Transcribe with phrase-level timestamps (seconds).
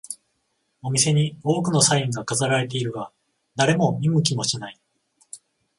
[0.81, 3.11] お店に多くのサインが飾られているが、
[3.55, 4.79] 誰も見向きもしない